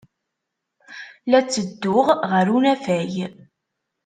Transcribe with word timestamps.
La 1.29 1.39
ttedduɣ 1.43 2.07
ɣer 2.31 2.45
unafag. 2.57 3.13